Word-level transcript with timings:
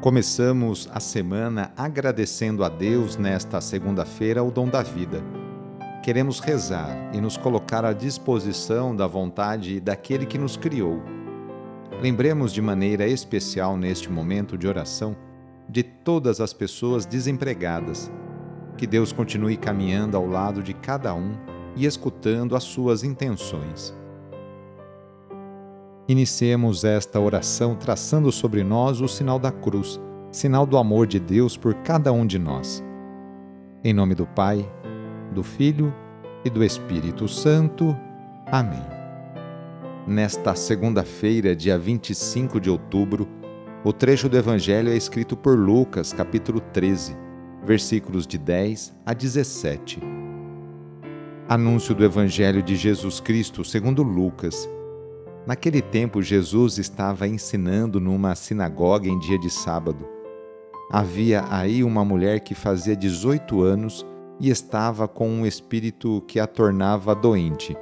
Começamos 0.00 0.88
a 0.94 0.98
semana 0.98 1.74
agradecendo 1.76 2.64
a 2.64 2.70
Deus 2.70 3.18
nesta 3.18 3.60
segunda-feira 3.60 4.42
o 4.42 4.50
dom 4.50 4.66
da 4.66 4.82
vida. 4.82 5.22
Queremos 6.02 6.40
rezar 6.40 7.14
e 7.14 7.20
nos 7.20 7.36
colocar 7.36 7.84
à 7.84 7.92
disposição 7.92 8.96
da 8.96 9.06
vontade 9.06 9.78
daquele 9.78 10.24
que 10.24 10.38
nos 10.38 10.56
criou. 10.56 11.02
Lembremos 12.00 12.50
de 12.50 12.62
maneira 12.62 13.06
especial 13.06 13.76
neste 13.76 14.10
momento 14.10 14.56
de 14.56 14.66
oração 14.66 15.14
de 15.68 15.82
todas 15.82 16.40
as 16.40 16.54
pessoas 16.54 17.04
desempregadas. 17.04 18.10
Que 18.78 18.86
Deus 18.86 19.12
continue 19.12 19.58
caminhando 19.58 20.16
ao 20.16 20.26
lado 20.26 20.62
de 20.62 20.72
cada 20.72 21.12
um 21.14 21.34
e 21.76 21.84
escutando 21.84 22.56
as 22.56 22.64
suas 22.64 23.04
intenções. 23.04 23.94
Iniciemos 26.10 26.82
esta 26.82 27.20
oração 27.20 27.76
traçando 27.76 28.32
sobre 28.32 28.64
nós 28.64 29.00
o 29.00 29.06
sinal 29.06 29.38
da 29.38 29.52
cruz, 29.52 30.00
sinal 30.32 30.66
do 30.66 30.76
amor 30.76 31.06
de 31.06 31.20
Deus 31.20 31.56
por 31.56 31.72
cada 31.72 32.12
um 32.12 32.26
de 32.26 32.36
nós. 32.36 32.82
Em 33.84 33.92
nome 33.92 34.16
do 34.16 34.26
Pai, 34.26 34.68
do 35.32 35.44
Filho 35.44 35.94
e 36.44 36.50
do 36.50 36.64
Espírito 36.64 37.28
Santo. 37.28 37.96
Amém. 38.46 38.82
Nesta 40.04 40.56
segunda-feira, 40.56 41.54
dia 41.54 41.78
25 41.78 42.60
de 42.60 42.68
outubro, 42.68 43.28
o 43.84 43.92
trecho 43.92 44.28
do 44.28 44.36
Evangelho 44.36 44.90
é 44.90 44.96
escrito 44.96 45.36
por 45.36 45.56
Lucas, 45.56 46.12
capítulo 46.12 46.58
13, 46.58 47.16
versículos 47.64 48.26
de 48.26 48.36
10 48.36 48.96
a 49.06 49.14
17. 49.14 50.00
Anúncio 51.48 51.94
do 51.94 52.04
Evangelho 52.04 52.64
de 52.64 52.74
Jesus 52.74 53.20
Cristo 53.20 53.64
segundo 53.64 54.02
Lucas 54.02 54.68
Naquele 55.50 55.82
tempo, 55.82 56.22
Jesus 56.22 56.78
estava 56.78 57.26
ensinando 57.26 57.98
numa 57.98 58.36
sinagoga 58.36 59.08
em 59.08 59.18
dia 59.18 59.36
de 59.36 59.50
sábado. 59.50 60.08
Havia 60.88 61.44
aí 61.50 61.82
uma 61.82 62.04
mulher 62.04 62.38
que 62.38 62.54
fazia 62.54 62.94
18 62.94 63.60
anos 63.60 64.06
e 64.38 64.48
estava 64.48 65.08
com 65.08 65.28
um 65.28 65.44
espírito 65.44 66.22
que 66.28 66.38
a 66.38 66.46
tornava 66.46 67.16
doente. 67.16 67.76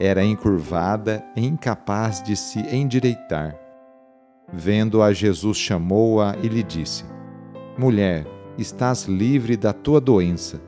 Era 0.00 0.24
encurvada 0.24 1.24
e 1.36 1.46
incapaz 1.46 2.20
de 2.20 2.34
se 2.34 2.58
endireitar. 2.74 3.56
Vendo-a, 4.52 5.12
Jesus 5.12 5.56
chamou-a 5.56 6.34
e 6.42 6.48
lhe 6.48 6.64
disse: 6.64 7.04
Mulher, 7.78 8.26
estás 8.58 9.04
livre 9.04 9.56
da 9.56 9.72
tua 9.72 10.00
doença. 10.00 10.60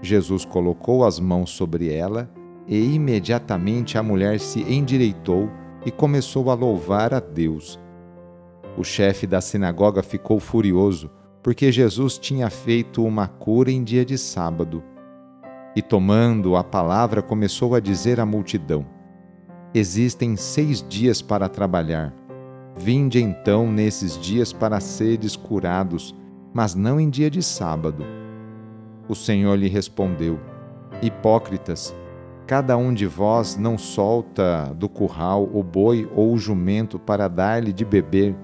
Jesus 0.00 0.46
colocou 0.46 1.04
as 1.04 1.20
mãos 1.20 1.50
sobre 1.50 1.92
ela 1.92 2.26
e 2.66 2.94
imediatamente 2.94 3.96
a 3.96 4.02
mulher 4.02 4.40
se 4.40 4.60
endireitou 4.62 5.48
e 5.84 5.90
começou 5.90 6.50
a 6.50 6.54
louvar 6.54 7.14
a 7.14 7.20
Deus. 7.20 7.78
O 8.76 8.82
chefe 8.82 9.26
da 9.26 9.40
sinagoga 9.40 10.02
ficou 10.02 10.40
furioso, 10.40 11.10
porque 11.42 11.70
Jesus 11.70 12.18
tinha 12.18 12.50
feito 12.50 13.04
uma 13.04 13.28
cura 13.28 13.70
em 13.70 13.84
dia 13.84 14.04
de 14.04 14.18
sábado. 14.18 14.82
E 15.76 15.80
tomando 15.80 16.56
a 16.56 16.64
palavra, 16.64 17.22
começou 17.22 17.74
a 17.74 17.80
dizer 17.80 18.18
à 18.18 18.26
multidão: 18.26 18.84
Existem 19.72 20.36
seis 20.36 20.82
dias 20.86 21.22
para 21.22 21.48
trabalhar. 21.48 22.12
Vinde 22.76 23.22
então 23.22 23.70
nesses 23.70 24.18
dias 24.20 24.52
para 24.52 24.80
seres 24.80 25.36
curados, 25.36 26.14
mas 26.52 26.74
não 26.74 27.00
em 27.00 27.08
dia 27.08 27.30
de 27.30 27.42
sábado. 27.42 28.04
O 29.08 29.14
Senhor 29.14 29.54
lhe 29.54 29.68
respondeu: 29.68 30.40
Hipócritas, 31.00 31.94
Cada 32.46 32.76
um 32.76 32.94
de 32.94 33.06
vós 33.06 33.56
não 33.56 33.76
solta 33.76 34.72
do 34.76 34.88
curral 34.88 35.50
o 35.52 35.64
boi 35.64 36.08
ou 36.14 36.32
o 36.32 36.38
jumento 36.38 36.96
para 36.96 37.26
dar-lhe 37.26 37.72
de 37.72 37.84
beber, 37.84 38.36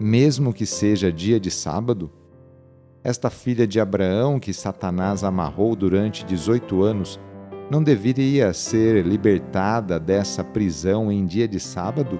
mesmo 0.00 0.54
que 0.54 0.64
seja 0.64 1.12
dia 1.12 1.38
de 1.38 1.50
sábado? 1.50 2.10
Esta 3.04 3.28
filha 3.28 3.66
de 3.66 3.78
Abraão 3.78 4.40
que 4.40 4.54
Satanás 4.54 5.22
amarrou 5.22 5.76
durante 5.76 6.24
dezoito 6.24 6.82
anos, 6.82 7.20
não 7.70 7.82
deveria 7.82 8.54
ser 8.54 9.04
libertada 9.04 10.00
dessa 10.00 10.42
prisão 10.42 11.12
em 11.12 11.26
dia 11.26 11.46
de 11.46 11.60
sábado? 11.60 12.18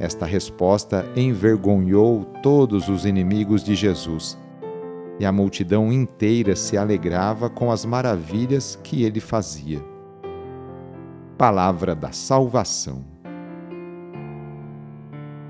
Esta 0.00 0.26
resposta 0.26 1.06
envergonhou 1.14 2.24
todos 2.42 2.88
os 2.88 3.04
inimigos 3.04 3.62
de 3.62 3.76
Jesus, 3.76 4.36
e 5.20 5.24
a 5.24 5.30
multidão 5.30 5.92
inteira 5.92 6.56
se 6.56 6.76
alegrava 6.76 7.48
com 7.48 7.70
as 7.70 7.84
maravilhas 7.84 8.76
que 8.82 9.04
ele 9.04 9.20
fazia. 9.20 9.80
Palavra 11.38 11.94
da 11.94 12.10
Salvação. 12.10 13.04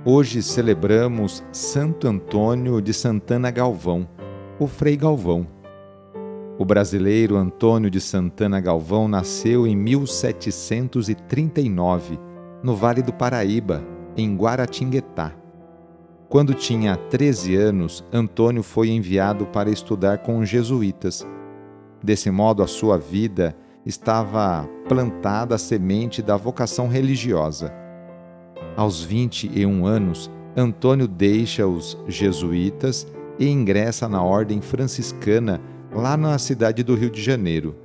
Hoje 0.05 0.43
celebramos 0.43 1.43
Santo 1.51 2.07
Antônio 2.07 2.83
de 2.83 2.93
Santana 2.93 3.51
Galvão, 3.51 4.07
o 4.59 4.67
Frei 4.67 4.99
Galvão. 4.99 5.47
O 6.59 6.65
brasileiro 6.67 7.37
Antônio 7.37 7.89
de 7.89 8.03
Santana 8.03 8.61
Galvão 8.61 9.09
nasceu 9.09 9.67
em 9.67 9.75
1739, 9.75 12.21
no 12.63 12.77
Vale 12.77 13.01
do 13.01 13.15
Paraíba, 13.15 13.83
em 14.15 14.37
Guaratinguetá. 14.37 15.33
Quando 16.29 16.53
tinha 16.53 16.99
13 16.99 17.57
anos, 17.57 18.05
Antônio 18.13 18.63
foi 18.63 18.91
enviado 18.91 19.47
para 19.47 19.71
estudar 19.71 20.19
com 20.19 20.41
os 20.41 20.51
jesuítas. 20.51 21.27
Desse 22.05 22.31
modo, 22.31 22.63
a 22.63 22.67
sua 22.67 22.99
vida 22.99 23.57
estava 23.87 24.69
plantada 24.89 25.55
a 25.55 25.59
semente 25.59 26.23
da 26.23 26.37
vocação 26.37 26.89
religiosa. 26.89 27.73
Aos 28.77 29.03
21 29.03 29.87
anos, 29.87 30.31
Antônio 30.57 31.07
deixa 31.07 31.67
os 31.67 31.97
jesuítas 32.09 33.07
e 33.39 33.49
ingressa 33.49 34.09
na 34.09 34.23
ordem 34.23 34.61
franciscana 34.61 35.61
lá 35.93 36.17
na 36.17 36.39
cidade 36.39 36.83
do 36.83 36.95
Rio 36.95 37.11
de 37.11 37.23
Janeiro. 37.23 37.77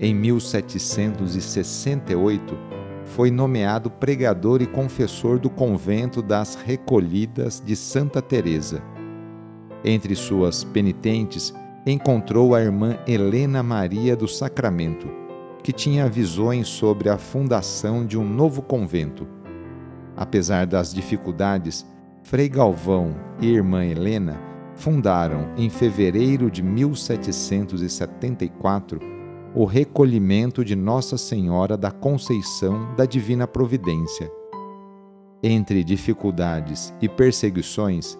Em 0.00 0.14
1768, 0.14 2.56
foi 3.04 3.30
nomeado 3.30 3.90
pregador 3.90 4.62
e 4.62 4.66
confessor 4.66 5.38
do 5.38 5.50
convento 5.50 6.22
das 6.22 6.54
Recolhidas 6.54 7.60
de 7.64 7.74
Santa 7.74 8.22
Teresa. 8.22 8.80
Entre 9.84 10.14
suas 10.14 10.64
penitentes, 10.64 11.54
encontrou 11.86 12.54
a 12.54 12.60
irmã 12.60 12.98
Helena 13.06 13.62
Maria 13.62 14.16
do 14.16 14.28
Sacramento, 14.28 15.08
que 15.62 15.72
tinha 15.72 16.08
visões 16.08 16.68
sobre 16.68 17.08
a 17.08 17.18
fundação 17.18 18.06
de 18.06 18.18
um 18.18 18.28
novo 18.28 18.62
convento. 18.62 19.26
Apesar 20.16 20.66
das 20.66 20.92
dificuldades, 20.92 21.86
Frei 22.22 22.48
Galvão 22.48 23.14
e 23.40 23.48
irmã 23.48 23.84
Helena 23.84 24.40
fundaram, 24.74 25.48
em 25.56 25.70
fevereiro 25.70 26.50
de 26.50 26.62
1774, 26.62 29.00
o 29.54 29.64
recolhimento 29.64 30.64
de 30.64 30.76
Nossa 30.76 31.16
Senhora 31.16 31.76
da 31.76 31.90
Conceição 31.90 32.94
da 32.96 33.04
Divina 33.04 33.46
Providência. 33.46 34.30
Entre 35.42 35.82
dificuldades 35.82 36.92
e 37.00 37.08
perseguições, 37.08 38.18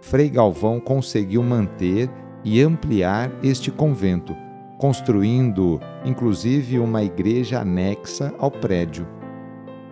Frei 0.00 0.28
Galvão 0.28 0.78
conseguiu 0.78 1.42
manter 1.42 2.08
e 2.44 2.62
ampliar 2.62 3.32
este 3.42 3.70
convento, 3.70 4.36
construindo 4.78 5.80
inclusive 6.04 6.78
uma 6.78 7.02
igreja 7.02 7.60
anexa 7.60 8.32
ao 8.38 8.50
prédio. 8.50 9.06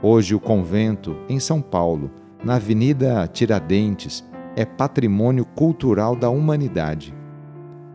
Hoje, 0.01 0.35
o 0.35 0.41
convento, 0.41 1.17
em 1.29 1.39
São 1.39 1.61
Paulo, 1.61 2.11
na 2.43 2.55
Avenida 2.55 3.27
Tiradentes, 3.27 4.25
é 4.55 4.65
patrimônio 4.65 5.45
cultural 5.45 6.17
da 6.17 6.31
humanidade. 6.31 7.13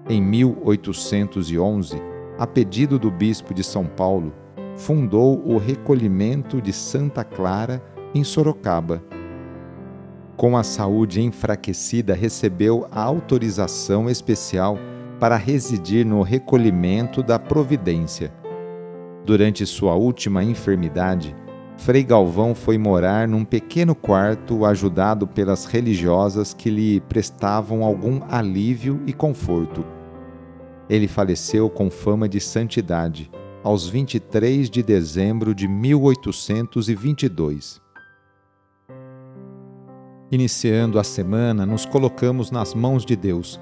Em 0.07 0.21
1811, 0.21 1.99
a 2.37 2.45
pedido 2.45 2.99
do 2.99 3.09
bispo 3.09 3.53
de 3.53 3.63
São 3.63 3.85
Paulo, 3.85 4.33
fundou 4.75 5.41
o 5.47 5.57
recolhimento 5.57 6.61
de 6.61 6.73
Santa 6.73 7.23
Clara, 7.23 7.81
em 8.13 8.23
Sorocaba 8.23 9.01
com 10.41 10.57
a 10.57 10.63
saúde 10.63 11.21
enfraquecida, 11.21 12.15
recebeu 12.15 12.87
a 12.91 13.03
autorização 13.03 14.09
especial 14.09 14.75
para 15.21 15.37
residir 15.37 16.03
no 16.03 16.23
recolhimento 16.23 17.21
da 17.21 17.37
Providência. 17.37 18.33
Durante 19.23 19.63
sua 19.67 19.93
última 19.93 20.43
enfermidade, 20.43 21.35
Frei 21.77 22.03
Galvão 22.03 22.55
foi 22.55 22.79
morar 22.79 23.27
num 23.27 23.45
pequeno 23.45 23.93
quarto 23.93 24.65
ajudado 24.65 25.27
pelas 25.27 25.65
religiosas 25.65 26.55
que 26.55 26.71
lhe 26.71 26.99
prestavam 27.01 27.83
algum 27.83 28.19
alívio 28.29 28.99
e 29.05 29.13
conforto. 29.13 29.85
Ele 30.89 31.07
faleceu 31.07 31.69
com 31.69 31.91
fama 31.91 32.27
de 32.27 32.39
santidade, 32.39 33.29
aos 33.63 33.87
23 33.87 34.71
de 34.71 34.81
dezembro 34.81 35.53
de 35.53 35.67
1822. 35.67 37.79
Iniciando 40.31 40.97
a 40.97 41.03
semana, 41.03 41.63
nos 41.63 41.85
colocamos 41.85 42.49
nas 42.49 42.73
mãos 42.73 43.05
de 43.05 43.15
Deus. 43.15 43.61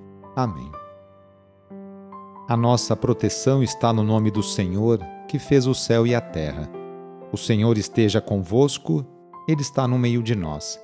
Amém. 0.35 0.71
A 2.47 2.57
nossa 2.57 2.95
proteção 2.95 3.63
está 3.63 3.93
no 3.93 4.03
nome 4.03 4.29
do 4.29 4.43
Senhor, 4.43 4.99
que 5.27 5.39
fez 5.39 5.67
o 5.67 5.73
céu 5.73 6.05
e 6.05 6.13
a 6.13 6.21
terra. 6.21 6.69
O 7.31 7.37
Senhor 7.37 7.77
esteja 7.77 8.19
convosco, 8.19 9.05
Ele 9.47 9.61
está 9.61 9.87
no 9.87 9.97
meio 9.97 10.21
de 10.21 10.35
nós. 10.35 10.79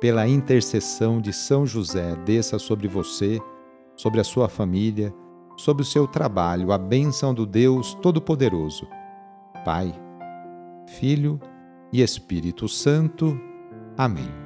Pela 0.00 0.26
intercessão 0.26 1.20
de 1.20 1.32
São 1.32 1.64
José, 1.64 2.16
desça 2.24 2.58
sobre 2.58 2.88
você, 2.88 3.40
sobre 3.96 4.20
a 4.20 4.24
sua 4.24 4.48
família, 4.48 5.14
sobre 5.56 5.82
o 5.82 5.86
seu 5.86 6.06
trabalho, 6.06 6.72
a 6.72 6.78
bênção 6.78 7.32
do 7.32 7.46
Deus 7.46 7.94
Todo-Poderoso. 8.02 8.86
Pai, 9.64 9.94
Filho 10.98 11.40
e 11.92 12.02
Espírito 12.02 12.68
Santo. 12.68 13.40
Amém. 13.96 14.45